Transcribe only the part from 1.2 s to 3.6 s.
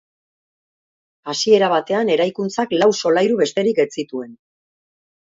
Hasiera batean eraikuntzak lau solairu